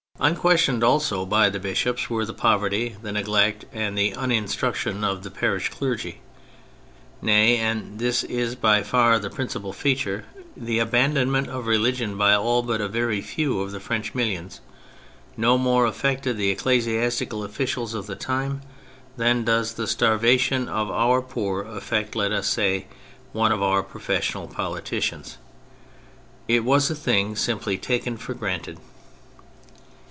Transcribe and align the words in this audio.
Unquestioned 0.19 0.83
also 0.83 1.25
by 1.25 1.49
the 1.49 1.59
bishops 1.59 2.07
were 2.07 2.25
the 2.27 2.31
poverty, 2.33 2.95
the 3.01 3.11
neglect, 3.11 3.65
and 3.73 3.97
the 3.97 4.11
unin 4.11 4.47
struction 4.47 5.03
of 5.03 5.23
the 5.23 5.31
parish 5.31 5.69
clergy; 5.69 6.21
nay— 7.23 7.57
and 7.57 7.97
this 7.97 8.23
is 8.25 8.53
by 8.53 8.83
far 8.83 9.17
the 9.17 9.31
principal 9.31 9.73
feature— 9.73 10.25
the 10.69 10.77
abandon 10.77 11.31
ment 11.31 11.47
of 11.47 11.65
religion 11.65 12.19
by 12.19 12.35
all 12.35 12.61
but 12.61 12.79
a 12.79 12.87
very 12.87 13.19
few 13.19 13.61
of 13.61 13.71
the 13.71 13.79
French 13.79 14.13
millions, 14.13 14.61
no 15.37 15.57
more 15.57 15.87
affected 15.87 16.37
the 16.37 16.55
eccle 16.55 16.77
siastical 16.79 17.43
officials 17.43 17.95
of 17.95 18.05
the 18.05 18.15
time 18.15 18.61
than 19.17 19.43
does 19.43 19.73
the 19.73 19.87
starvation 19.87 20.69
of 20.69 20.91
our 20.91 21.19
pK)or 21.19 21.65
affect, 21.75 22.15
let 22.15 22.31
us 22.31 22.47
say, 22.47 22.85
one 23.33 23.51
of 23.51 23.63
our 23.63 23.81
professional 23.81 24.47
politicians. 24.47 25.39
It 26.47 26.63
was 26.63 26.91
a 26.91 26.95
thing 26.95 27.35
simply 27.35 27.79
taken 27.79 28.17
for 28.17 28.35
granted. 28.35 28.77